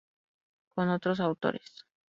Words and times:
Con 0.73 0.89
otros 0.89 1.19
autores 1.19 1.85